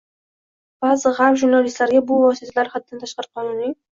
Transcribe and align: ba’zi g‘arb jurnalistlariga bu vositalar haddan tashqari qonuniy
ba’zi 0.85 1.11
g‘arb 1.19 1.37
jurnalistlariga 1.41 2.03
bu 2.11 2.17
vositalar 2.23 2.73
haddan 2.77 3.05
tashqari 3.05 3.33
qonuniy 3.41 3.77